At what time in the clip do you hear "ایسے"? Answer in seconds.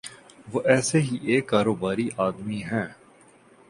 0.65-0.99